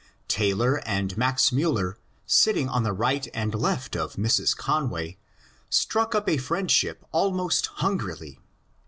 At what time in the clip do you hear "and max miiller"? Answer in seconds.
0.83-1.93